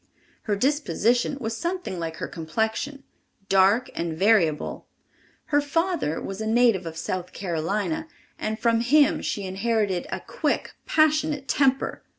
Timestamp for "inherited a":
9.45-10.21